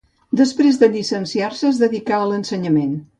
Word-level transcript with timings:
Després 0.39 0.79
de 0.83 0.87
llicenciar-se, 0.95 1.63
es 1.73 1.83
dedicà 1.83 2.17
a 2.21 2.31
l'ensenyament. 2.33 2.97